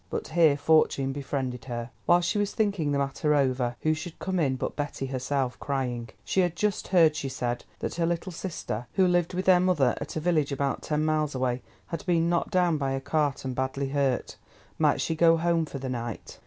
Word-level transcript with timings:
But 0.09 0.29
here 0.29 0.57
fortune 0.57 1.11
befriended 1.13 1.65
her. 1.65 1.91
While 2.07 2.21
she 2.21 2.39
was 2.39 2.53
thinking 2.55 2.91
the 2.91 2.97
matter 2.97 3.35
over, 3.35 3.75
who 3.81 3.93
should 3.93 4.17
come 4.17 4.39
in 4.39 4.55
but 4.55 4.75
Betty 4.75 5.05
herself, 5.05 5.59
crying. 5.59 6.09
She 6.25 6.39
had 6.39 6.55
just 6.55 6.87
heard, 6.87 7.15
she 7.15 7.29
said, 7.29 7.65
that 7.77 7.93
her 7.97 8.05
little 8.07 8.31
sister, 8.31 8.87
who 8.93 9.05
lived 9.07 9.35
with 9.35 9.45
their 9.45 9.59
mother 9.59 9.95
at 10.01 10.15
a 10.15 10.19
village 10.19 10.51
about 10.51 10.81
ten 10.81 11.05
miles 11.05 11.35
away, 11.35 11.61
had 11.89 12.03
been 12.07 12.29
knocked 12.29 12.49
down 12.49 12.79
by 12.79 12.93
a 12.93 12.99
cart 12.99 13.45
and 13.45 13.53
badly 13.53 13.89
hurt. 13.89 14.37
Might 14.79 14.99
she 15.01 15.13
go 15.13 15.37
home 15.37 15.65
for 15.67 15.77
the 15.77 15.87
night? 15.87 16.39